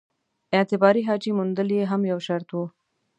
اعتباري 0.57 1.01
حاجي 1.07 1.31
موندل 1.37 1.69
یې 1.77 1.83
هم 1.91 2.01
یو 2.11 2.19
شرط 2.27 2.49
وو. 2.55 2.65